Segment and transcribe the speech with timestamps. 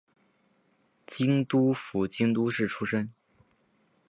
[1.05, 3.13] 京都府京都市出身。